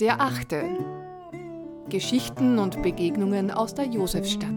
Der 0.00 0.20
achte. 0.20 0.64
Geschichten 1.88 2.58
und 2.58 2.82
Begegnungen 2.82 3.50
aus 3.50 3.74
der 3.74 3.86
Josefstadt. 3.86 4.48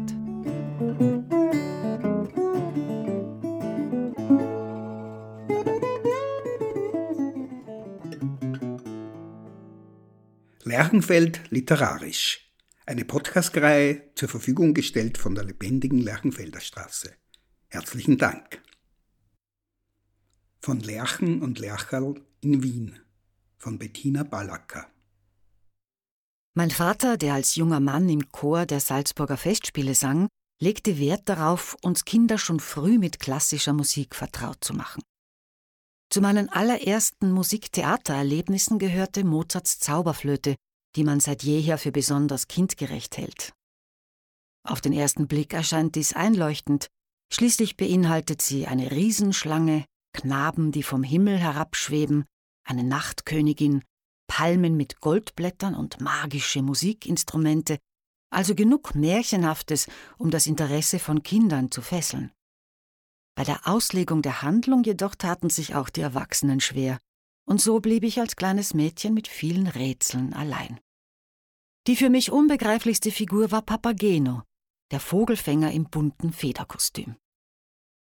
Lerchenfeld 10.63 11.41
literarisch. 11.49 12.53
Eine 12.85 13.03
Podcastreihe 13.05 14.13
zur 14.15 14.29
Verfügung 14.29 14.73
gestellt 14.73 15.17
von 15.17 15.33
der 15.35 15.43
lebendigen 15.43 15.99
Lerchenfelder 15.99 16.61
Straße. 16.61 17.11
Herzlichen 17.67 18.17
Dank. 18.17 18.61
Von 20.63 20.79
Lerchen 20.79 21.41
und 21.41 21.57
Lercherl 21.57 22.21
in 22.41 22.61
Wien 22.61 22.99
von 23.57 23.79
Bettina 23.79 24.21
Ballacker. 24.21 24.87
Mein 26.53 26.69
Vater, 26.69 27.17
der 27.17 27.33
als 27.33 27.55
junger 27.55 27.79
Mann 27.79 28.07
im 28.09 28.31
Chor 28.31 28.67
der 28.67 28.79
Salzburger 28.79 29.37
Festspiele 29.37 29.95
sang, 29.95 30.27
legte 30.61 30.99
Wert 30.99 31.27
darauf, 31.27 31.75
uns 31.81 32.05
Kinder 32.05 32.37
schon 32.37 32.59
früh 32.59 32.99
mit 32.99 33.19
klassischer 33.19 33.73
Musik 33.73 34.15
vertraut 34.15 34.63
zu 34.63 34.75
machen. 34.75 35.01
Zu 36.11 36.21
meinen 36.21 36.49
allerersten 36.49 37.31
Musiktheatererlebnissen 37.31 38.77
gehörte 38.77 39.23
Mozarts 39.23 39.79
Zauberflöte, 39.79 40.55
die 40.95 41.03
man 41.03 41.19
seit 41.19 41.41
jeher 41.41 41.79
für 41.79 41.91
besonders 41.91 42.47
kindgerecht 42.47 43.17
hält. 43.17 43.53
Auf 44.63 44.79
den 44.81 44.93
ersten 44.93 45.27
Blick 45.27 45.53
erscheint 45.53 45.95
dies 45.95 46.13
einleuchtend, 46.13 46.87
schließlich 47.33 47.77
beinhaltet 47.77 48.43
sie 48.43 48.67
eine 48.67 48.91
Riesenschlange, 48.91 49.85
Knaben, 50.13 50.71
die 50.71 50.83
vom 50.83 51.03
Himmel 51.03 51.37
herabschweben, 51.37 52.25
eine 52.63 52.83
Nachtkönigin, 52.83 53.83
Palmen 54.27 54.77
mit 54.77 55.01
Goldblättern 55.01 55.75
und 55.75 55.99
magische 55.99 56.61
Musikinstrumente, 56.61 57.79
also 58.29 58.55
genug 58.55 58.95
Märchenhaftes, 58.95 59.87
um 60.17 60.31
das 60.31 60.47
Interesse 60.47 60.99
von 60.99 61.21
Kindern 61.23 61.69
zu 61.71 61.81
fesseln. 61.81 62.31
Bei 63.35 63.43
der 63.43 63.67
Auslegung 63.67 64.21
der 64.21 64.41
Handlung 64.41 64.83
jedoch 64.83 65.15
taten 65.15 65.49
sich 65.49 65.75
auch 65.75 65.89
die 65.89 66.01
Erwachsenen 66.01 66.59
schwer, 66.59 66.99
und 67.45 67.59
so 67.59 67.79
blieb 67.79 68.03
ich 68.03 68.19
als 68.19 68.35
kleines 68.35 68.73
Mädchen 68.73 69.13
mit 69.13 69.27
vielen 69.27 69.67
Rätseln 69.67 70.33
allein. 70.33 70.79
Die 71.87 71.95
für 71.95 72.09
mich 72.09 72.31
unbegreiflichste 72.31 73.11
Figur 73.11 73.51
war 73.51 73.63
Papageno, 73.63 74.43
der 74.91 74.99
Vogelfänger 74.99 75.71
im 75.71 75.89
bunten 75.89 76.31
Federkostüm. 76.31 77.15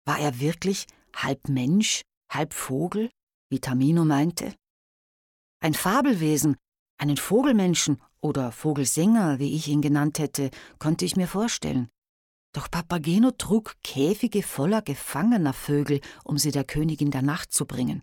War 0.05 0.19
er 0.19 0.41
wirklich 0.41 0.87
halb 1.15 1.49
Mensch, 1.49 2.03
halb 2.31 2.55
Vogel, 2.55 3.11
wie 3.51 3.61
Tamino 3.61 4.05
meinte? 4.05 4.55
Ein 5.61 5.75
Fabelwesen, 5.75 6.57
einen 6.99 7.17
Vogelmenschen 7.17 8.01
oder 8.21 8.53
Vogelsänger, 8.53 9.39
wie 9.39 9.55
ich 9.55 9.69
ihn 9.69 9.83
genannt 9.83 10.19
hätte, 10.19 10.51
konnte 10.79 11.05
ich 11.05 11.17
mir 11.17 11.29
vorstellen. 11.29 11.89
Doch 12.55 12.71
Papageno 12.71 13.31
trug 13.31 13.77
Käfige 13.83 14.43
voller 14.43 14.83
gefangener 14.83 15.53
Vögel, 15.53 16.01
um 16.25 16.39
sie 16.39 16.51
der 16.51 16.65
Königin 16.65 17.11
der 17.11 17.23
Nacht 17.23 17.53
zu 17.53 17.67
bringen. 17.67 18.03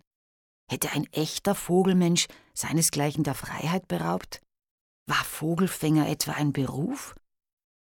Hätte 0.68 0.90
ein 0.92 1.06
echter 1.12 1.54
Vogelmensch 1.54 2.26
seinesgleichen 2.54 3.24
der 3.24 3.34
Freiheit 3.34 3.88
beraubt? 3.88 4.40
War 5.06 5.24
Vogelfänger 5.24 6.08
etwa 6.08 6.32
ein 6.32 6.52
Beruf? 6.52 7.14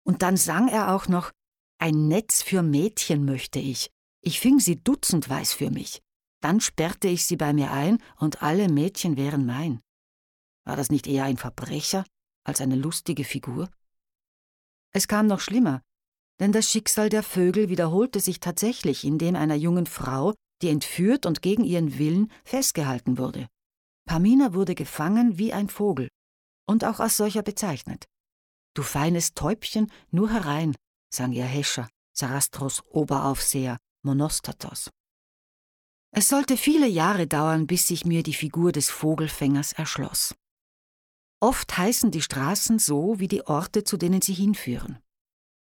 Und 0.06 0.22
dann 0.22 0.38
sang 0.38 0.68
er 0.68 0.94
auch 0.94 1.08
noch 1.08 1.32
Ein 1.80 2.08
Netz 2.08 2.42
für 2.42 2.62
Mädchen 2.62 3.26
möchte 3.26 3.60
ich. 3.60 3.90
Ich 4.28 4.40
fing 4.40 4.60
sie 4.60 4.84
dutzendweis 4.84 5.54
für 5.54 5.70
mich. 5.70 6.02
Dann 6.42 6.60
sperrte 6.60 7.08
ich 7.08 7.28
sie 7.28 7.38
bei 7.38 7.54
mir 7.54 7.72
ein, 7.72 8.00
und 8.18 8.42
alle 8.42 8.70
Mädchen 8.70 9.18
wären 9.18 9.46
mein. 9.46 9.82
War 10.66 10.76
das 10.76 10.90
nicht 10.90 11.06
eher 11.06 11.26
ein 11.26 11.38
Verbrecher 11.38 12.06
als 12.44 12.60
eine 12.60 12.76
lustige 12.76 13.24
Figur? 13.24 13.70
Es 14.92 15.08
kam 15.08 15.28
noch 15.28 15.40
schlimmer. 15.40 15.84
Denn 16.40 16.52
das 16.52 16.72
Schicksal 16.72 17.10
der 17.10 17.22
Vögel 17.22 17.70
wiederholte 17.70 18.20
sich 18.20 18.40
tatsächlich 18.40 19.04
in 19.04 19.20
dem 19.20 19.36
einer 19.36 19.56
jungen 19.56 19.86
Frau, 19.86 20.34
die 20.64 20.70
entführt 20.70 21.28
und 21.28 21.44
gegen 21.44 21.64
ihren 21.64 22.00
Willen 22.00 22.32
festgehalten 22.46 23.20
wurde. 23.20 23.48
Pamina 24.08 24.54
wurde 24.54 24.74
gefangen 24.74 25.38
wie 25.38 25.54
ein 25.54 25.70
Vogel 25.70 26.10
und 26.68 26.84
auch 26.84 27.00
als 27.00 27.18
solcher 27.18 27.44
bezeichnet. 27.44 28.06
Du 28.74 28.82
feines 28.82 29.36
Täubchen, 29.36 29.92
nur 30.10 30.32
herein, 30.32 30.76
sang 31.14 31.32
ihr 31.32 31.46
Hescher, 31.46 31.88
Sarastros 32.14 32.84
Oberaufseher, 32.90 33.78
Monostatos. 34.06 34.90
Es 36.12 36.30
sollte 36.30 36.56
viele 36.56 36.88
Jahre 36.88 37.28
dauern, 37.28 37.68
bis 37.68 37.88
sich 37.88 38.06
mir 38.06 38.24
die 38.24 38.34
Figur 38.34 38.72
des 38.72 38.90
Vogelfängers 38.90 39.74
erschloss. 39.74 40.34
Oft 41.42 41.78
heißen 41.78 42.12
die 42.12 42.22
Straßen 42.22 42.80
so 42.80 43.20
wie 43.20 43.28
die 43.28 43.46
Orte, 43.46 43.84
zu 43.84 43.98
denen 43.98 44.22
sie 44.22 44.34
hinführen. 44.34 45.00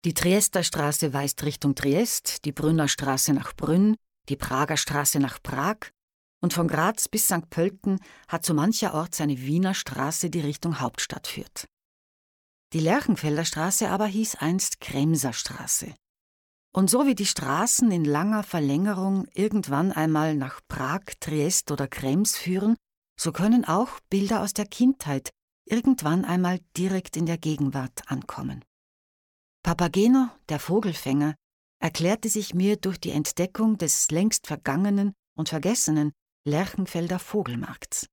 Die 0.04 0.12
Triester 0.12 0.62
Straße 0.62 1.14
weist 1.14 1.42
Richtung 1.44 1.74
Triest, 1.74 2.44
die 2.44 2.52
Brünner 2.52 2.88
Straße 2.88 3.32
nach 3.32 3.54
Brünn, 3.54 3.96
die 4.28 4.36
Prager 4.36 4.76
Straße 4.76 5.18
nach 5.18 5.42
Prag 5.42 5.76
und 6.42 6.52
von 6.52 6.68
Graz 6.68 7.08
bis 7.08 7.24
St. 7.24 7.48
Pölten 7.48 7.98
hat 8.28 8.44
so 8.44 8.52
mancher 8.52 8.92
Ort 8.92 9.14
seine 9.14 9.40
Wiener 9.40 9.72
Straße, 9.72 10.28
die 10.28 10.40
Richtung 10.40 10.80
Hauptstadt 10.80 11.26
führt. 11.26 11.66
Die 12.74 12.80
Lerchenfelder 12.80 13.46
Straße 13.46 13.88
aber 13.88 14.06
hieß 14.06 14.34
einst 14.36 14.80
Kremser 14.80 15.32
Straße. 15.32 15.94
Und 16.74 16.90
so 16.90 17.06
wie 17.06 17.14
die 17.14 17.26
Straßen 17.26 17.92
in 17.92 18.04
langer 18.04 18.42
Verlängerung 18.42 19.28
irgendwann 19.32 19.92
einmal 19.92 20.34
nach 20.34 20.60
Prag, 20.66 21.02
Triest 21.20 21.70
oder 21.70 21.86
Krems 21.86 22.36
führen, 22.36 22.76
so 23.18 23.30
können 23.30 23.64
auch 23.64 24.00
Bilder 24.10 24.42
aus 24.42 24.54
der 24.54 24.66
Kindheit 24.66 25.30
irgendwann 25.66 26.24
einmal 26.24 26.58
direkt 26.76 27.16
in 27.16 27.26
der 27.26 27.38
Gegenwart 27.38 28.10
ankommen. 28.10 28.64
Papageno, 29.62 30.28
der 30.48 30.58
Vogelfänger, 30.58 31.36
erklärte 31.80 32.28
sich 32.28 32.54
mir 32.54 32.76
durch 32.76 32.98
die 32.98 33.12
Entdeckung 33.12 33.78
des 33.78 34.10
längst 34.10 34.48
vergangenen 34.48 35.14
und 35.36 35.50
vergessenen 35.50 36.12
Lerchenfelder 36.44 37.20
Vogelmarkts. 37.20 38.08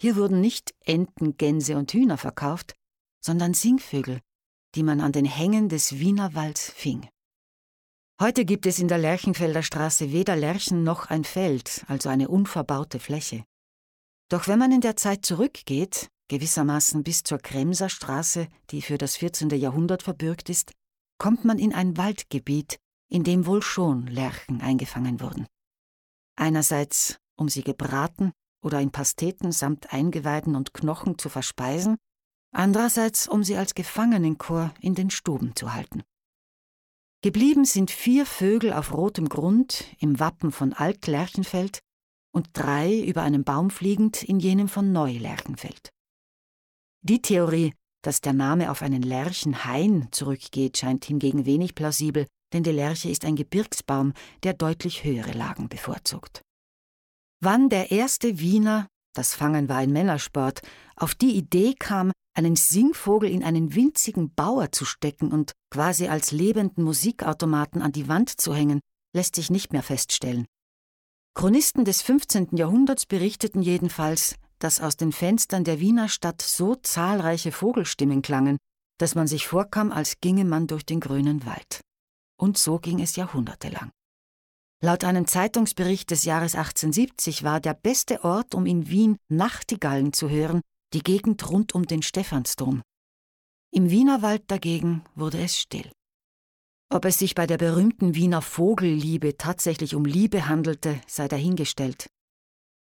Hier 0.00 0.16
wurden 0.16 0.40
nicht 0.40 0.74
Enten, 0.80 1.36
Gänse 1.36 1.76
und 1.76 1.92
Hühner 1.92 2.18
verkauft, 2.18 2.74
sondern 3.24 3.54
Singvögel, 3.54 4.20
die 4.74 4.82
man 4.82 5.00
an 5.00 5.12
den 5.12 5.24
Hängen 5.26 5.68
des 5.68 6.00
Wienerwalds 6.00 6.70
fing. 6.70 7.08
Heute 8.20 8.44
gibt 8.44 8.66
es 8.66 8.78
in 8.78 8.86
der 8.86 8.98
Lerchenfelder 8.98 9.64
Straße 9.64 10.12
weder 10.12 10.36
Lerchen 10.36 10.84
noch 10.84 11.06
ein 11.06 11.24
Feld, 11.24 11.84
also 11.88 12.08
eine 12.08 12.28
unverbaute 12.28 13.00
Fläche. 13.00 13.44
Doch 14.28 14.46
wenn 14.46 14.60
man 14.60 14.70
in 14.70 14.80
der 14.80 14.94
Zeit 14.94 15.26
zurückgeht, 15.26 16.08
gewissermaßen 16.28 17.02
bis 17.02 17.24
zur 17.24 17.38
Kremser 17.38 17.88
Straße, 17.88 18.46
die 18.70 18.82
für 18.82 18.98
das 18.98 19.16
14. 19.16 19.50
Jahrhundert 19.50 20.04
verbürgt 20.04 20.48
ist, 20.48 20.72
kommt 21.18 21.44
man 21.44 21.58
in 21.58 21.74
ein 21.74 21.96
Waldgebiet, 21.96 22.78
in 23.10 23.24
dem 23.24 23.46
wohl 23.46 23.62
schon 23.62 24.06
Lerchen 24.06 24.60
eingefangen 24.60 25.20
wurden. 25.20 25.48
Einerseits, 26.36 27.18
um 27.36 27.48
sie 27.48 27.64
gebraten 27.64 28.30
oder 28.62 28.80
in 28.80 28.92
Pasteten 28.92 29.50
samt 29.50 29.92
Eingeweiden 29.92 30.54
und 30.54 30.72
Knochen 30.72 31.18
zu 31.18 31.28
verspeisen, 31.28 31.96
andererseits, 32.52 33.26
um 33.26 33.42
sie 33.42 33.56
als 33.56 33.74
Gefangenenchor 33.74 34.72
in 34.80 34.94
den 34.94 35.10
Stuben 35.10 35.56
zu 35.56 35.74
halten. 35.74 36.04
Geblieben 37.24 37.64
sind 37.64 37.90
vier 37.90 38.26
Vögel 38.26 38.74
auf 38.74 38.92
rotem 38.92 39.30
Grund 39.30 39.86
im 39.98 40.20
Wappen 40.20 40.52
von 40.52 40.74
Alt-Lerchenfeld 40.74 41.78
und 42.34 42.50
drei 42.52 43.00
über 43.00 43.22
einem 43.22 43.44
Baum 43.44 43.70
fliegend 43.70 44.22
in 44.22 44.40
jenem 44.40 44.68
von 44.68 44.92
Neu-Lerchenfeld. 44.92 45.88
Die 47.00 47.22
Theorie, 47.22 47.72
dass 48.02 48.20
der 48.20 48.34
Name 48.34 48.70
auf 48.70 48.82
einen 48.82 49.00
Lärchenhain 49.00 50.08
zurückgeht, 50.10 50.76
scheint 50.76 51.06
hingegen 51.06 51.46
wenig 51.46 51.74
plausibel, 51.74 52.26
denn 52.52 52.62
die 52.62 52.72
Lerche 52.72 53.08
ist 53.08 53.24
ein 53.24 53.36
Gebirgsbaum, 53.36 54.12
der 54.42 54.52
deutlich 54.52 55.02
höhere 55.02 55.32
Lagen 55.32 55.70
bevorzugt. 55.70 56.42
Wann 57.40 57.70
der 57.70 57.90
erste 57.90 58.38
Wiener, 58.38 58.86
das 59.14 59.34
Fangen 59.34 59.70
war 59.70 59.78
ein 59.78 59.92
Männersport, 59.92 60.60
auf 60.94 61.14
die 61.14 61.34
Idee 61.38 61.72
kam, 61.72 62.12
einen 62.34 62.56
Singvogel 62.56 63.30
in 63.30 63.44
einen 63.44 63.74
winzigen 63.74 64.34
Bauer 64.34 64.72
zu 64.72 64.84
stecken 64.84 65.32
und 65.32 65.52
quasi 65.70 66.08
als 66.08 66.32
lebenden 66.32 66.84
Musikautomaten 66.84 67.82
an 67.82 67.92
die 67.92 68.08
Wand 68.08 68.40
zu 68.40 68.54
hängen, 68.54 68.80
lässt 69.14 69.36
sich 69.36 69.50
nicht 69.50 69.72
mehr 69.72 69.82
feststellen. 69.82 70.46
Chronisten 71.34 71.84
des 71.84 72.02
15. 72.02 72.56
Jahrhunderts 72.56 73.06
berichteten 73.06 73.62
jedenfalls, 73.62 74.36
dass 74.58 74.80
aus 74.80 74.96
den 74.96 75.12
Fenstern 75.12 75.64
der 75.64 75.80
Wiener 75.80 76.08
Stadt 76.08 76.42
so 76.42 76.74
zahlreiche 76.76 77.52
Vogelstimmen 77.52 78.22
klangen, 78.22 78.56
dass 78.98 79.14
man 79.14 79.26
sich 79.26 79.46
vorkam, 79.46 79.90
als 79.90 80.20
ginge 80.20 80.44
man 80.44 80.66
durch 80.66 80.86
den 80.86 81.00
grünen 81.00 81.44
Wald. 81.44 81.80
Und 82.40 82.58
so 82.58 82.78
ging 82.78 83.00
es 83.00 83.16
jahrhundertelang. 83.16 83.90
Laut 84.80 85.04
einem 85.04 85.26
Zeitungsbericht 85.26 86.10
des 86.10 86.24
Jahres 86.24 86.54
1870 86.54 87.42
war 87.42 87.60
der 87.60 87.74
beste 87.74 88.22
Ort, 88.22 88.54
um 88.54 88.66
in 88.66 88.88
Wien 88.88 89.16
Nachtigallen 89.28 90.12
zu 90.12 90.28
hören, 90.28 90.60
die 90.92 91.02
Gegend 91.02 91.50
rund 91.50 91.74
um 91.74 91.86
den 91.86 92.02
Stephansdom. 92.02 92.82
Im 93.72 93.90
Wienerwald 93.90 94.42
dagegen 94.48 95.04
wurde 95.14 95.40
es 95.42 95.58
still. 95.58 95.90
Ob 96.90 97.04
es 97.06 97.18
sich 97.18 97.34
bei 97.34 97.46
der 97.46 97.58
berühmten 97.58 98.14
Wiener 98.14 98.42
Vogelliebe 98.42 99.36
tatsächlich 99.36 99.94
um 99.94 100.04
Liebe 100.04 100.46
handelte, 100.46 101.00
sei 101.08 101.26
dahingestellt. 101.26 102.06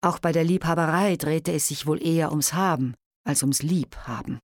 Auch 0.00 0.20
bei 0.20 0.30
der 0.30 0.44
Liebhaberei 0.44 1.16
drehte 1.16 1.52
es 1.52 1.68
sich 1.68 1.86
wohl 1.86 2.00
eher 2.00 2.30
ums 2.30 2.52
Haben 2.52 2.94
als 3.24 3.42
ums 3.42 3.62
Liebhaben. 3.62 4.38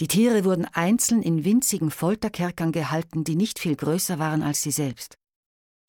Die 0.00 0.08
Tiere 0.08 0.44
wurden 0.44 0.64
einzeln 0.64 1.22
in 1.22 1.44
winzigen 1.44 1.90
Folterkerkern 1.90 2.72
gehalten, 2.72 3.24
die 3.24 3.36
nicht 3.36 3.58
viel 3.58 3.76
größer 3.76 4.18
waren 4.18 4.42
als 4.42 4.62
sie 4.62 4.70
selbst. 4.70 5.14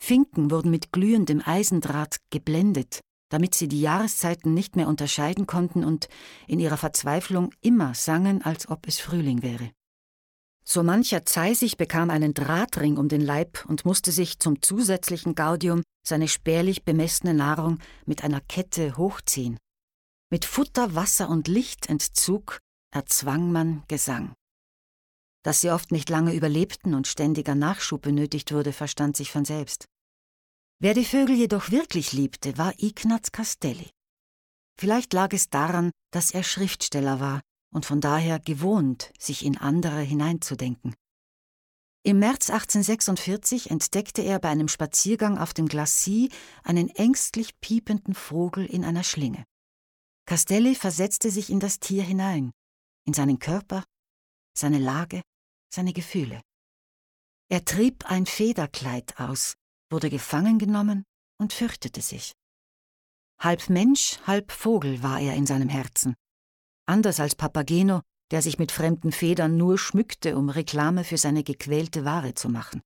Finken 0.02 0.52
wurden 0.52 0.72
mit 0.72 0.92
glühendem 0.92 1.42
Eisendraht 1.44 2.18
geblendet, 2.30 3.02
damit 3.32 3.56
sie 3.56 3.70
die 3.70 3.82
Jahreszeiten 3.82 4.54
nicht 4.54 4.76
mehr 4.76 4.90
unterscheiden 4.90 5.48
konnten 5.48 5.86
und 5.86 6.10
in 6.48 6.60
ihrer 6.60 6.78
Verzweiflung 6.78 7.52
immer 7.62 7.96
sangen, 7.96 8.42
als 8.44 8.68
ob 8.70 8.88
es 8.88 9.00
Frühling 9.00 9.42
wäre. 9.42 9.72
So 10.64 10.84
mancher 10.84 11.26
Zeisig 11.26 11.78
bekam 11.78 12.10
einen 12.10 12.34
Drahtring 12.34 12.98
um 12.98 13.08
den 13.08 13.22
Leib 13.22 13.66
und 13.68 13.86
musste 13.86 14.12
sich 14.12 14.40
zum 14.40 14.62
zusätzlichen 14.62 15.34
Gaudium 15.34 15.82
seine 16.06 16.28
spärlich 16.28 16.84
bemessene 16.84 17.34
Nahrung 17.34 17.80
mit 18.06 18.24
einer 18.24 18.42
Kette 18.42 18.98
hochziehen. 18.98 19.58
Mit 20.30 20.46
Futter, 20.46 20.94
Wasser 20.94 21.30
und 21.30 21.48
Lichtentzug 21.48 22.60
erzwang 22.94 23.52
man 23.52 23.84
Gesang. 23.88 24.34
Dass 25.44 25.62
sie 25.62 25.72
oft 25.72 25.92
nicht 25.92 26.10
lange 26.10 26.36
überlebten 26.36 26.94
und 26.94 27.08
ständiger 27.08 27.56
Nachschub 27.56 28.02
benötigt 28.02 28.54
wurde, 28.54 28.74
verstand 28.74 29.18
sich 29.18 29.32
von 29.32 29.46
selbst. 29.46 29.86
Wer 30.84 30.96
die 30.96 31.06
Vögel 31.06 31.36
jedoch 31.36 31.70
wirklich 31.70 32.12
liebte, 32.12 32.58
war 32.58 32.74
Ignaz 32.80 33.32
Castelli. 33.32 33.92
Vielleicht 34.80 35.14
lag 35.14 35.32
es 35.32 35.52
daran, 35.52 35.92
dass 36.12 36.32
er 36.32 36.42
Schriftsteller 36.42 37.20
war 37.20 37.42
und 37.72 37.86
von 37.86 38.02
daher 38.02 38.40
gewohnt, 38.40 39.14
sich 39.20 39.46
in 39.46 39.60
andere 39.60 40.02
hineinzudenken. 40.02 40.96
Im 42.02 42.18
März 42.18 42.50
1846 42.50 43.70
entdeckte 43.70 44.24
er 44.24 44.40
bei 44.40 44.50
einem 44.50 44.68
Spaziergang 44.68 45.38
auf 45.38 45.54
dem 45.54 45.68
Glacis 45.68 46.32
einen 46.64 46.90
ängstlich 46.90 47.60
piependen 47.60 48.16
Vogel 48.16 48.66
in 48.66 48.84
einer 48.84 49.04
Schlinge. 49.04 49.46
Castelli 50.26 50.74
versetzte 50.74 51.30
sich 51.30 51.52
in 51.52 51.60
das 51.60 51.80
Tier 51.80 52.02
hinein, 52.02 52.54
in 53.06 53.14
seinen 53.14 53.38
Körper, 53.38 53.84
seine 54.58 54.80
Lage, 54.80 55.22
seine 55.72 55.94
Gefühle. 55.94 56.42
Er 57.50 57.66
trieb 57.66 58.10
ein 58.10 58.26
Federkleid 58.26 59.20
aus, 59.20 59.58
wurde 59.92 60.10
gefangen 60.10 60.60
genommen 60.60 61.04
und 61.40 61.54
fürchtete 61.54 62.02
sich. 62.02 62.34
Halb 63.40 63.70
Mensch, 63.70 64.20
halb 64.26 64.52
Vogel 64.52 65.04
war 65.04 65.20
er 65.20 65.36
in 65.36 65.46
seinem 65.46 65.70
Herzen, 65.70 66.16
Anders 66.92 67.22
als 67.22 67.36
Papageno, 67.36 68.02
der 68.32 68.42
sich 68.42 68.60
mit 68.60 68.72
fremden 68.72 69.14
Federn 69.14 69.56
nur 69.56 69.78
schmückte, 69.78 70.36
um 70.38 70.50
Reklame 70.50 71.06
für 71.06 71.18
seine 71.18 71.42
gequälte 71.42 72.04
Ware 72.04 72.34
zu 72.34 72.50
machen. 72.50 72.82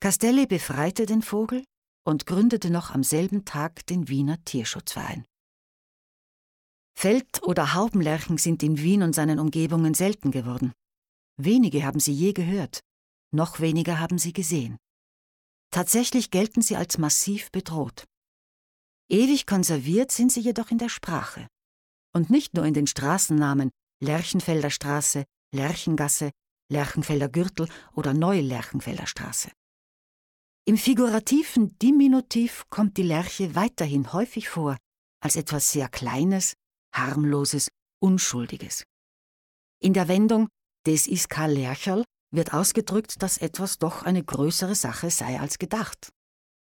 Castelli 0.00 0.46
befreite 0.46 1.06
den 1.06 1.22
Vogel 1.22 1.64
und 2.06 2.26
gründete 2.26 2.70
noch 2.70 2.90
am 2.90 3.02
selben 3.02 3.44
Tag 3.44 3.84
den 3.86 4.08
Wiener 4.08 4.42
Tierschutzverein. 4.44 5.24
Feld- 6.96 7.42
oder 7.42 7.74
Haubenlerchen 7.74 8.38
sind 8.38 8.62
in 8.62 8.78
Wien 8.78 9.02
und 9.02 9.14
seinen 9.14 9.40
Umgebungen 9.40 9.94
selten 9.94 10.30
geworden. 10.30 10.72
Wenige 11.36 11.84
haben 11.84 11.98
sie 11.98 12.12
je 12.12 12.32
gehört, 12.32 12.80
noch 13.32 13.58
weniger 13.58 13.98
haben 13.98 14.18
sie 14.18 14.32
gesehen. 14.32 14.76
Tatsächlich 15.70 16.30
gelten 16.30 16.62
sie 16.62 16.76
als 16.76 16.98
massiv 16.98 17.50
bedroht. 17.50 18.04
Ewig 19.08 19.46
konserviert 19.46 20.12
sind 20.12 20.32
sie 20.32 20.40
jedoch 20.40 20.70
in 20.70 20.78
der 20.78 20.88
Sprache. 20.88 21.46
Und 22.12 22.30
nicht 22.30 22.54
nur 22.54 22.64
in 22.64 22.74
den 22.74 22.86
Straßennamen 22.86 23.70
Lerchenfelder 24.02 24.70
Straße, 24.70 25.24
Lerchengasse, 25.54 26.30
Lerchenfelder 26.70 27.28
Gürtel 27.28 27.68
oder 27.94 28.14
Neu-Lerchenfelder 28.14 29.06
Straße. 29.06 29.50
Im 30.64 30.76
figurativen 30.76 31.76
Diminutiv 31.78 32.64
kommt 32.70 32.96
die 32.96 33.02
Lerche 33.02 33.54
weiterhin 33.54 34.12
häufig 34.12 34.48
vor 34.48 34.76
als 35.22 35.36
etwas 35.36 35.70
sehr 35.72 35.88
Kleines, 35.88 36.54
harmloses, 36.94 37.68
Unschuldiges. 38.00 38.84
In 39.82 39.92
der 39.92 40.08
Wendung 40.08 40.48
des 40.86 41.06
is 41.06 41.28
ka 41.28 41.46
Lercherl 41.46 42.04
wird 42.32 42.52
ausgedrückt, 42.52 43.22
dass 43.22 43.38
etwas 43.38 43.78
doch 43.78 44.02
eine 44.02 44.22
größere 44.22 44.74
Sache 44.74 45.10
sei 45.10 45.40
als 45.40 45.58
gedacht. 45.58 46.12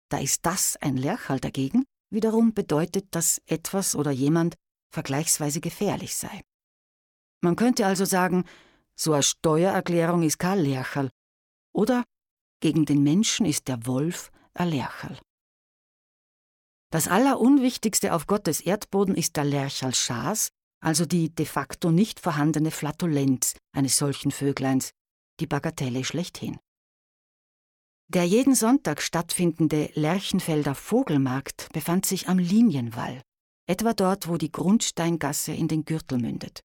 Da 0.09 0.19
ist 0.19 0.45
das 0.45 0.77
ein 0.77 0.97
Lercherl 0.97 1.39
dagegen 1.39 1.85
wiederum 2.11 2.53
bedeutet, 2.53 3.07
dass 3.15 3.41
etwas 3.45 3.95
oder 3.95 4.11
jemand 4.11 4.55
vergleichsweise 4.93 5.61
gefährlich 5.61 6.15
sei. 6.15 6.41
Man 7.41 7.55
könnte 7.55 7.85
also 7.85 8.05
sagen, 8.05 8.45
so 8.95 9.13
eine 9.13 9.23
Steuererklärung 9.23 10.21
ist 10.21 10.37
kein 10.37 10.59
Lercherl. 10.59 11.09
Oder 11.73 12.03
gegen 12.61 12.85
den 12.85 13.01
Menschen 13.01 13.45
ist 13.45 13.67
der 13.67 13.87
Wolf 13.87 14.31
ein 14.53 14.69
Lercherl. 14.69 15.17
Das 16.91 17.07
Allerunwichtigste 17.07 18.13
auf 18.13 18.27
Gottes 18.27 18.59
Erdboden 18.59 19.15
ist 19.15 19.37
der 19.37 19.45
Lercherl 19.45 19.95
Schaas, 19.95 20.49
also 20.83 21.05
die 21.05 21.33
de 21.33 21.45
facto 21.45 21.89
nicht 21.89 22.19
vorhandene 22.19 22.69
Flatulenz 22.69 23.55
eines 23.71 23.97
solchen 23.97 24.31
Vögleins, 24.31 24.91
die 25.41 25.47
Bagatelle 25.47 26.05
schlechthin. 26.05 26.57
Der 28.07 28.23
jeden 28.25 28.55
Sonntag 28.55 29.01
stattfindende 29.01 29.89
Lerchenfelder 29.93 30.75
Vogelmarkt 30.75 31.69
befand 31.73 32.05
sich 32.05 32.29
am 32.29 32.39
Linienwall 32.39 33.21
etwa 33.67 33.93
dort, 33.93 34.27
wo 34.27 34.37
die 34.37 34.51
Grundsteingasse 34.51 35.53
in 35.53 35.69
den 35.69 35.85
Gürtel 35.85 36.17
mündet. 36.17 36.61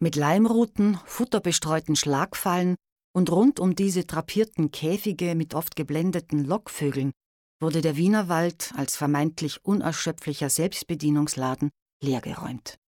Mit 0.00 0.16
Leimruten, 0.16 0.98
futterbestreuten 1.04 1.96
Schlagfallen 1.96 2.76
und 3.14 3.30
rund 3.30 3.60
um 3.60 3.74
diese 3.74 4.04
drapierten 4.04 4.70
Käfige 4.70 5.34
mit 5.34 5.54
oft 5.54 5.76
geblendeten 5.76 6.44
Lockvögeln 6.44 7.12
wurde 7.60 7.82
der 7.82 7.96
Wienerwald 7.96 8.72
als 8.74 8.96
vermeintlich 8.96 9.64
unerschöpflicher 9.64 10.48
Selbstbedienungsladen 10.48 11.70
leergeräumt. 12.02 12.78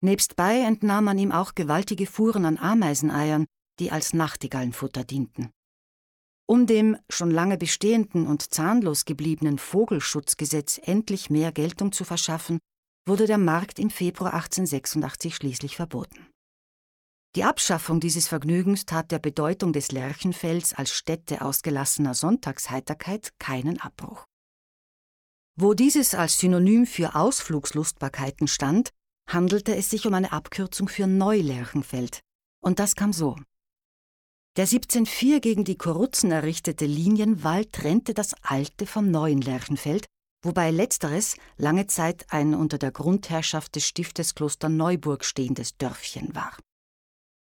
Nebstbei 0.00 0.60
entnahm 0.60 1.04
man 1.04 1.18
ihm 1.18 1.32
auch 1.32 1.54
gewaltige 1.54 2.06
Fuhren 2.06 2.44
an 2.44 2.56
Ameiseneiern, 2.56 3.46
die 3.78 3.90
als 3.90 4.12
Nachtigallenfutter 4.12 5.04
dienten. 5.04 5.50
Um 6.48 6.66
dem 6.66 6.96
schon 7.10 7.30
lange 7.30 7.58
bestehenden 7.58 8.26
und 8.26 8.54
zahnlos 8.54 9.04
gebliebenen 9.04 9.58
Vogelschutzgesetz 9.58 10.80
endlich 10.82 11.28
mehr 11.28 11.50
Geltung 11.50 11.92
zu 11.92 12.04
verschaffen, 12.04 12.58
wurde 13.06 13.26
der 13.26 13.38
Markt 13.38 13.78
im 13.78 13.90
Februar 13.90 14.34
1886 14.34 15.34
schließlich 15.34 15.76
verboten. 15.76 16.26
Die 17.34 17.44
Abschaffung 17.44 18.00
dieses 18.00 18.28
Vergnügens 18.28 18.86
tat 18.86 19.10
der 19.10 19.18
Bedeutung 19.18 19.72
des 19.72 19.92
Lerchenfelds 19.92 20.72
als 20.72 20.92
Stätte 20.92 21.42
ausgelassener 21.42 22.14
Sonntagsheiterkeit 22.14 23.32
keinen 23.38 23.78
Abbruch. 23.80 24.24
Wo 25.58 25.74
dieses 25.74 26.14
als 26.14 26.38
Synonym 26.38 26.86
für 26.86 27.14
Ausflugslustbarkeiten 27.14 28.48
stand, 28.48 28.90
handelte 29.28 29.74
es 29.74 29.90
sich 29.90 30.06
um 30.06 30.14
eine 30.14 30.32
Abkürzung 30.32 30.88
für 30.88 31.06
Neulerchenfeld. 31.06 32.20
Und 32.62 32.78
das 32.78 32.94
kam 32.94 33.12
so. 33.12 33.36
Der 34.56 34.64
1704 34.64 35.40
gegen 35.40 35.64
die 35.64 35.76
Korutzen 35.76 36.30
errichtete 36.30 36.86
Linienwall 36.86 37.66
trennte 37.66 38.14
das 38.14 38.34
alte 38.42 38.86
vom 38.86 39.10
neuen 39.10 39.42
Lerchenfeld, 39.42 40.06
wobei 40.42 40.70
letzteres 40.70 41.36
lange 41.58 41.88
Zeit 41.88 42.24
ein 42.32 42.54
unter 42.54 42.78
der 42.78 42.90
Grundherrschaft 42.90 43.74
des 43.76 43.86
Stiftes 43.86 44.34
Kloster 44.34 44.70
Neuburg 44.70 45.26
stehendes 45.26 45.76
Dörfchen 45.76 46.34
war. 46.34 46.56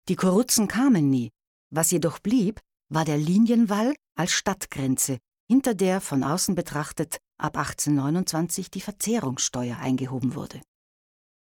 Die 0.09 0.15
Korutzen 0.15 0.67
kamen 0.67 1.11
nie, 1.11 1.29
was 1.69 1.91
jedoch 1.91 2.17
blieb, 2.17 2.59
war 2.89 3.05
der 3.05 3.17
Linienwall 3.17 3.95
als 4.15 4.31
Stadtgrenze, 4.31 5.19
hinter 5.47 5.75
der 5.75 6.01
von 6.01 6.23
außen 6.23 6.55
betrachtet 6.55 7.17
ab 7.37 7.55
1829 7.57 8.71
die 8.71 8.81
Verzehrungssteuer 8.81 9.77
eingehoben 9.77 10.33
wurde. 10.33 10.59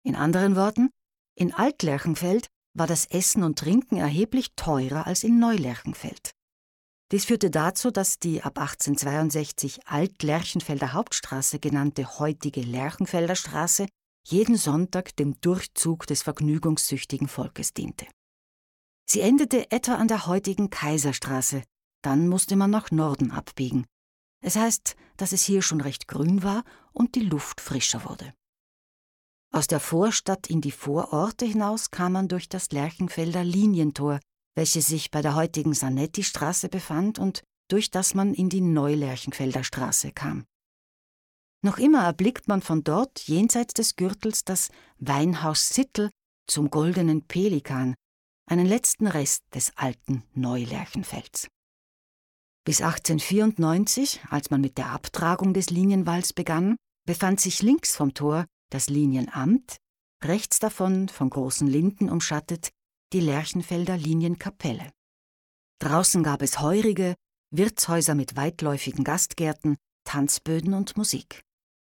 In 0.02 0.16
anderen 0.16 0.54
Worten, 0.54 0.90
in 1.34 1.54
Altlerchenfeld 1.54 2.48
war 2.76 2.87
das 2.87 3.06
Essen 3.06 3.42
und 3.42 3.59
Trinken 3.59 3.97
erheblich 3.97 4.54
teurer 4.54 5.06
als 5.06 5.25
in 5.25 5.38
Neulerchenfeld. 5.38 6.33
Dies 7.12 7.25
führte 7.25 7.50
dazu, 7.50 7.90
dass 7.90 8.18
die 8.18 8.42
ab 8.42 8.59
1862 8.59 9.87
Alt-Lerchenfelder 9.87 10.92
Hauptstraße 10.92 11.61
genannte 11.61 12.18
heutige 12.18 12.62
Lerchenfelder 12.62 13.37
Straße 13.37 13.87
jeden 14.26 14.56
Sonntag 14.56 15.14
dem 15.16 15.40
Durchzug 15.40 16.06
des 16.06 16.23
vergnügungssüchtigen 16.23 17.28
Volkes 17.28 17.73
diente. 17.73 18.06
Sie 19.09 19.21
endete 19.21 19.71
etwa 19.71 19.95
an 19.95 20.09
der 20.09 20.26
heutigen 20.26 20.68
Kaiserstraße, 20.68 21.62
dann 22.02 22.28
musste 22.28 22.56
man 22.56 22.71
nach 22.71 22.90
Norden 22.90 23.30
abbiegen. 23.30 23.87
Es 24.45 24.56
heißt, 24.56 24.97
dass 25.16 25.33
es 25.33 25.45
hier 25.45 25.62
schon 25.62 25.80
recht 25.80 26.09
grün 26.09 26.42
war 26.42 26.64
und 26.92 27.14
die 27.14 27.21
Luft 27.21 27.61
frischer 27.61 28.04
wurde. 28.04 28.35
Aus 29.52 29.66
der 29.66 29.80
Vorstadt 29.80 30.48
in 30.48 30.60
die 30.60 30.70
Vororte 30.70 31.44
hinaus 31.46 31.90
kam 31.90 32.12
man 32.12 32.28
durch 32.28 32.48
das 32.48 32.70
Lerchenfelder 32.72 33.44
Linientor, 33.44 34.20
welches 34.54 34.86
sich 34.86 35.10
bei 35.10 35.22
der 35.22 35.34
heutigen 35.34 35.74
Sanetti-Straße 35.74 36.68
befand 36.68 37.18
und 37.18 37.42
durch 37.68 37.90
das 37.90 38.14
man 38.14 38.34
in 38.34 38.48
die 38.48 38.60
Neulerchenfelder 38.60 39.64
Straße 39.64 40.12
kam. 40.12 40.44
Noch 41.62 41.78
immer 41.78 42.04
erblickt 42.04 42.48
man 42.48 42.62
von 42.62 42.84
dort 42.84 43.20
jenseits 43.20 43.74
des 43.74 43.96
Gürtels 43.96 44.44
das 44.44 44.70
Weinhaus 44.98 45.68
Sittel 45.68 46.10
zum 46.46 46.70
goldenen 46.70 47.22
Pelikan, 47.22 47.94
einen 48.48 48.66
letzten 48.66 49.06
Rest 49.06 49.42
des 49.54 49.72
alten 49.76 50.22
Neulerchenfelds. 50.34 51.48
Bis 52.64 52.80
1894, 52.80 54.20
als 54.28 54.50
man 54.50 54.60
mit 54.60 54.78
der 54.78 54.90
Abtragung 54.90 55.54
des 55.54 55.70
Linienwalls 55.70 56.32
begann, 56.32 56.76
befand 57.06 57.40
sich 57.40 57.62
links 57.62 57.96
vom 57.96 58.14
Tor 58.14 58.46
das 58.70 58.88
Linienamt, 58.88 59.76
rechts 60.25 60.58
davon, 60.58 61.08
von 61.08 61.30
großen 61.30 61.66
Linden 61.66 62.11
umschattet, 62.11 62.70
die 63.12 63.20
Lerchenfelder 63.20 63.96
Lienienkapelle. 63.96 64.92
Draußen 65.80 66.23
gab 66.23 66.42
es 66.42 66.61
heurige, 66.61 67.14
Wirtshäuser 67.50 68.14
mit 68.14 68.37
weitläufigen 68.37 69.04
Gastgärten, 69.04 69.76
Tanzböden 70.04 70.75
und 70.75 70.96
Musik. 70.96 71.42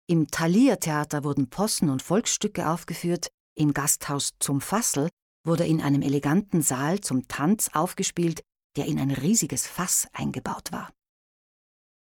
Im 0.09 0.29
Thalia-Theater 0.29 1.25
wurden 1.25 1.51
Possen 1.51 1.91
und 1.91 2.03
Volksstücke 2.03 2.69
aufgeführt, 2.69 3.29
im 3.57 3.73
Gasthaus 3.73 4.33
zum 4.39 4.61
Fassel 4.61 5.09
wurde 5.45 5.67
in 5.67 5.81
einem 5.81 6.03
eleganten 6.03 6.61
Saal 6.63 7.01
zum 7.01 7.29
Tanz 7.29 7.71
aufgespielt, 7.73 8.43
der 8.77 8.87
in 8.87 8.99
ein 8.99 9.11
riesiges 9.11 9.67
Fass 9.67 10.07
eingebaut 10.13 10.73
war. 10.73 10.93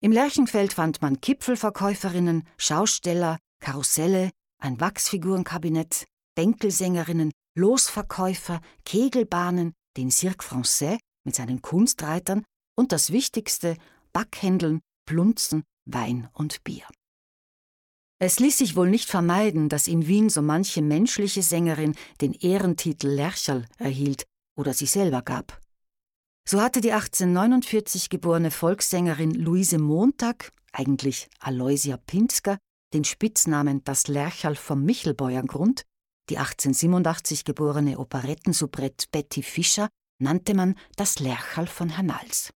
Im 0.00 0.12
Lerchenfeld 0.12 0.73
fand 0.73 1.02
man 1.02 1.21
Kipfelverkäuferinnen, 1.21 2.47
Schausteller, 2.57 3.38
Karusselle, 3.61 4.31
ein 4.62 4.81
Wachsfigurenkabinett, 4.81 6.07
Bänkelsängerinnen, 6.35 7.33
Losverkäufer, 7.57 8.61
Kegelbahnen, 8.85 9.75
den 9.97 10.11
Cirque 10.11 10.45
Français 10.45 10.99
mit 11.25 11.35
seinen 11.35 11.61
Kunstreitern 11.62 12.45
und 12.76 12.92
das 12.92 13.12
Wichtigste, 13.12 13.76
Backhändeln, 14.12 14.81
Plunzen, 15.07 15.64
Wein 15.85 16.28
und 16.33 16.64
Bier. 16.64 16.87
Es 18.19 18.38
ließ 18.38 18.59
sich 18.59 18.76
wohl 18.76 18.88
nicht 18.88 19.11
vermeiden, 19.11 19.69
dass 19.69 19.88
in 19.88 20.07
Wien 20.07 20.31
so 20.31 20.42
manche 20.42 20.81
menschliche 20.81 21.42
Sängerin 21.42 21.97
den 22.21 22.33
Ehrentitel 22.33 23.09
Lercherl 23.09 23.66
erhielt 23.78 24.25
oder 24.57 24.75
sich 24.75 24.92
selber 24.92 25.23
gab. 25.23 25.61
So 26.49 26.61
hatte 26.61 26.81
die 26.81 26.92
1849 26.92 28.11
geborene 28.11 28.52
Volkssängerin 28.52 29.35
Luise 29.35 29.78
Montag, 29.78 30.52
eigentlich 30.73 31.28
Aloysia 31.40 31.97
Pinsker, 31.97 32.59
den 32.92 33.04
Spitznamen 33.04 33.82
das 33.84 34.08
Lercherl 34.08 34.56
vom 34.56 34.84
Michelbeuergrund, 34.84 35.82
die 36.30 36.38
1887 36.38 37.44
geborene 37.44 37.99
Operettensoubrette 37.99 39.06
Betty 39.11 39.42
Fischer 39.42 39.88
nannte 40.18 40.54
man 40.54 40.76
das 40.96 41.18
Lercherl 41.18 41.66
von 41.66 41.88
Hernals. 41.88 42.52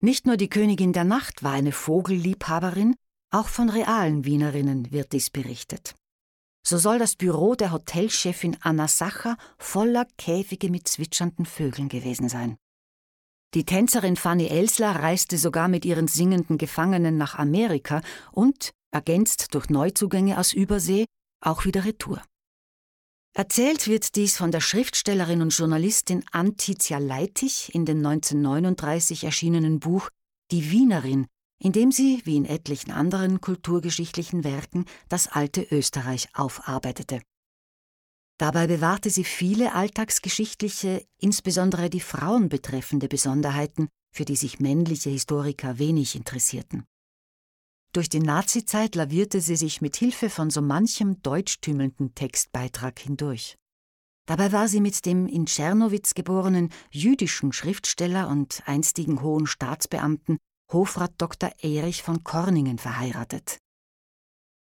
Nicht 0.00 0.26
nur 0.26 0.36
die 0.36 0.48
Königin 0.48 0.92
der 0.92 1.04
Nacht 1.04 1.42
war 1.42 1.52
eine 1.52 1.72
Vogelliebhaberin, 1.72 2.94
auch 3.30 3.48
von 3.48 3.68
realen 3.68 4.24
Wienerinnen 4.24 4.92
wird 4.92 5.12
dies 5.12 5.30
berichtet. 5.30 5.94
So 6.66 6.78
soll 6.78 6.98
das 6.98 7.16
Büro 7.16 7.54
der 7.54 7.72
Hotelchefin 7.72 8.56
Anna 8.60 8.88
Sacher 8.88 9.36
voller 9.58 10.06
Käfige 10.16 10.70
mit 10.70 10.88
zwitschernden 10.88 11.44
Vögeln 11.44 11.88
gewesen 11.88 12.28
sein. 12.28 12.56
Die 13.54 13.64
Tänzerin 13.64 14.16
Fanny 14.16 14.46
Elsler 14.46 14.96
reiste 14.96 15.38
sogar 15.38 15.68
mit 15.68 15.84
ihren 15.84 16.08
singenden 16.08 16.58
Gefangenen 16.58 17.16
nach 17.16 17.38
Amerika 17.38 18.00
und, 18.32 18.70
ergänzt 18.94 19.54
durch 19.54 19.68
Neuzugänge 19.68 20.38
aus 20.38 20.52
Übersee, 20.52 21.04
auch 21.40 21.64
wieder 21.64 21.84
Retour. 21.84 22.22
Erzählt 23.36 23.88
wird 23.88 24.14
dies 24.14 24.36
von 24.36 24.52
der 24.52 24.60
Schriftstellerin 24.60 25.42
und 25.42 25.50
Journalistin 25.56 26.24
Antizia 26.30 26.98
Leitig 26.98 27.74
in 27.74 27.84
dem 27.84 27.98
1939 27.98 29.24
erschienenen 29.24 29.80
Buch 29.80 30.08
Die 30.50 30.70
Wienerin 30.70 31.26
in 31.64 31.72
dem 31.72 31.92
sie, 31.92 32.20
wie 32.24 32.36
in 32.36 32.44
etlichen 32.44 32.90
anderen 32.90 33.40
kulturgeschichtlichen 33.40 34.44
Werken, 34.44 34.84
das 35.08 35.28
alte 35.28 35.62
Österreich 35.70 36.28
aufarbeitete. 36.34 37.22
Dabei 38.38 38.66
bewahrte 38.66 39.10
sie 39.10 39.24
viele 39.24 39.74
alltagsgeschichtliche, 39.74 41.06
insbesondere 41.18 41.88
die 41.88 42.00
Frauen 42.00 42.48
betreffende 42.48 43.08
Besonderheiten, 43.08 43.88
für 44.12 44.24
die 44.24 44.36
sich 44.36 44.60
männliche 44.60 45.10
Historiker 45.10 45.78
wenig 45.78 46.16
interessierten. 46.16 46.84
Durch 47.94 48.08
die 48.08 48.18
Nazizeit 48.18 48.96
lavierte 48.96 49.40
sie 49.40 49.54
sich 49.54 49.80
mit 49.80 49.94
Hilfe 49.94 50.28
von 50.28 50.50
so 50.50 50.60
manchem 50.60 51.22
deutschtümelnden 51.22 52.12
Textbeitrag 52.16 52.98
hindurch. 52.98 53.56
Dabei 54.26 54.50
war 54.50 54.66
sie 54.66 54.80
mit 54.80 55.06
dem 55.06 55.28
in 55.28 55.46
Tschernowitz 55.46 56.14
geborenen 56.14 56.70
jüdischen 56.90 57.52
Schriftsteller 57.52 58.28
und 58.28 58.64
einstigen 58.66 59.22
hohen 59.22 59.46
Staatsbeamten 59.46 60.38
Hofrat 60.72 61.12
Dr. 61.18 61.52
Erich 61.60 62.02
von 62.02 62.24
Korningen 62.24 62.78
verheiratet. 62.78 63.58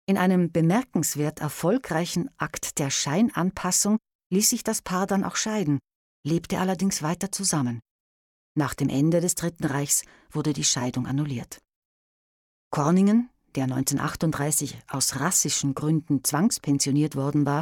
In 0.06 0.20
einem 0.20 0.52
bemerkenswert 0.52 1.40
erfolgreichen 1.40 2.30
Akt 2.38 2.78
der 2.78 2.92
Scheinanpassung 2.92 3.98
ließ 4.32 4.52
sich 4.52 4.64
das 4.64 4.84
Paar 4.84 5.08
dann 5.08 5.24
auch 5.24 5.38
scheiden, 5.38 5.80
lebte 6.24 6.60
allerdings 6.60 7.02
weiter 7.02 7.32
zusammen. 7.32 7.80
Nach 8.56 8.76
dem 8.76 8.90
Ende 8.90 9.22
des 9.22 9.34
Dritten 9.34 9.66
Reichs 9.66 10.04
wurde 10.30 10.54
die 10.54 10.64
Scheidung 10.64 11.08
annulliert. 11.08 11.63
Korningen, 12.74 13.30
der 13.54 13.66
1938 13.66 14.80
aus 14.88 15.20
rassischen 15.20 15.76
Gründen 15.76 16.24
zwangspensioniert 16.24 17.16
worden 17.16 17.46
war, 17.46 17.62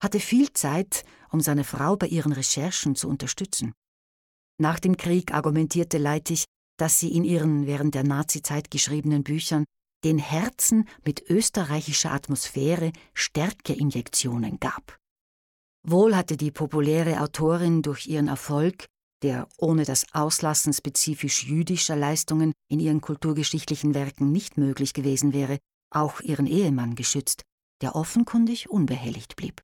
hatte 0.00 0.20
viel 0.20 0.52
Zeit, 0.52 1.04
um 1.32 1.40
seine 1.40 1.64
Frau 1.64 1.96
bei 1.96 2.06
ihren 2.06 2.30
Recherchen 2.30 2.94
zu 2.94 3.08
unterstützen. 3.08 3.72
Nach 4.60 4.78
dem 4.78 4.96
Krieg 4.96 5.34
argumentierte 5.34 5.98
Leitig, 5.98 6.44
dass 6.78 7.00
sie 7.00 7.12
in 7.12 7.24
ihren 7.24 7.66
während 7.66 7.96
der 7.96 8.04
Nazizeit 8.04 8.70
geschriebenen 8.70 9.24
Büchern 9.24 9.64
den 10.04 10.18
Herzen 10.18 10.88
mit 11.04 11.28
österreichischer 11.28 12.12
Atmosphäre 12.12 12.92
Stärkeinjektionen 13.14 14.60
gab. 14.60 14.96
Wohl 15.84 16.14
hatte 16.14 16.36
die 16.36 16.52
populäre 16.52 17.20
Autorin 17.20 17.82
durch 17.82 18.06
ihren 18.06 18.28
Erfolg, 18.28 18.86
der 19.22 19.48
ohne 19.56 19.84
das 19.84 20.06
Auslassen 20.12 20.72
spezifisch 20.72 21.44
jüdischer 21.44 21.96
Leistungen 21.96 22.52
in 22.68 22.80
ihren 22.80 23.00
kulturgeschichtlichen 23.00 23.94
Werken 23.94 24.32
nicht 24.32 24.56
möglich 24.56 24.94
gewesen 24.94 25.32
wäre, 25.32 25.58
auch 25.90 26.20
ihren 26.20 26.46
Ehemann 26.46 26.94
geschützt, 26.94 27.42
der 27.82 27.94
offenkundig 27.94 28.70
unbehelligt 28.70 29.36
blieb. 29.36 29.62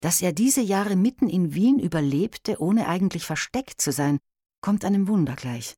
Dass 0.00 0.20
er 0.20 0.32
diese 0.32 0.60
Jahre 0.60 0.96
mitten 0.96 1.28
in 1.28 1.54
Wien 1.54 1.78
überlebte, 1.78 2.60
ohne 2.60 2.88
eigentlich 2.88 3.24
versteckt 3.24 3.80
zu 3.80 3.92
sein, 3.92 4.18
kommt 4.60 4.84
einem 4.84 5.08
Wunder 5.08 5.36
gleich. 5.36 5.76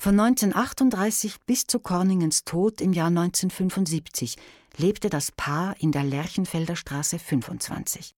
Von 0.00 0.18
1938 0.18 1.40
bis 1.44 1.66
zu 1.66 1.78
Korningens 1.78 2.44
Tod 2.44 2.80
im 2.80 2.94
Jahr 2.94 3.08
1975 3.08 4.36
lebte 4.78 5.10
das 5.10 5.30
Paar 5.32 5.78
in 5.78 5.92
der 5.92 6.04
Lerchenfelder 6.04 6.74
Straße 6.74 7.18
25. 7.18 8.14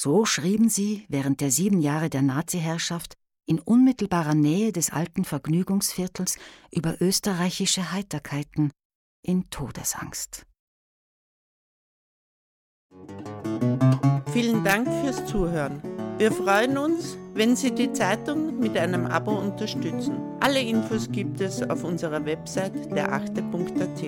So 0.00 0.24
schrieben 0.24 0.68
sie 0.68 1.04
während 1.08 1.40
der 1.40 1.50
sieben 1.50 1.80
Jahre 1.80 2.08
der 2.08 2.22
Nazi-Herrschaft 2.22 3.14
in 3.46 3.58
unmittelbarer 3.58 4.36
Nähe 4.36 4.70
des 4.70 4.90
alten 4.90 5.24
Vergnügungsviertels 5.24 6.36
über 6.70 7.00
österreichische 7.00 7.90
Heiterkeiten 7.90 8.70
in 9.22 9.50
Todesangst. 9.50 10.46
Vielen 14.32 14.62
Dank 14.62 14.86
fürs 15.02 15.26
Zuhören. 15.26 15.82
Wir 16.18 16.30
freuen 16.30 16.78
uns, 16.78 17.18
wenn 17.34 17.56
Sie 17.56 17.72
die 17.72 17.92
Zeitung 17.92 18.60
mit 18.60 18.76
einem 18.76 19.04
Abo 19.04 19.32
unterstützen. 19.32 20.20
Alle 20.38 20.60
Infos 20.60 21.10
gibt 21.10 21.40
es 21.40 21.60
auf 21.68 21.82
unserer 21.82 22.24
Website 22.24 22.88
derachte.at. 22.94 24.02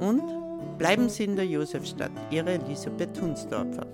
Und 0.00 0.78
bleiben 0.78 1.10
Sie 1.10 1.24
in 1.24 1.36
der 1.36 1.46
Josefstadt, 1.46 2.12
Ihre 2.30 2.54
Elisabeth 2.54 3.20
Hunsdorfer. 3.20 3.86